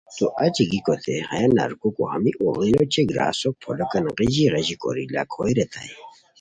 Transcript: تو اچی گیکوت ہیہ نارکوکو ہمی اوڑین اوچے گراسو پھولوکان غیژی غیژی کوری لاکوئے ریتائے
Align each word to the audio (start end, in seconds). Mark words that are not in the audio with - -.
تو 0.17 0.25
اچی 0.43 0.63
گیکوت 0.71 1.03
ہیہ 1.31 1.45
نارکوکو 1.55 2.03
ہمی 2.13 2.31
اوڑین 2.41 2.75
اوچے 2.79 3.01
گراسو 3.09 3.49
پھولوکان 3.61 4.05
غیژی 4.17 4.45
غیژی 4.53 4.75
کوری 4.81 5.05
لاکوئے 5.13 5.51
ریتائے 5.57 5.93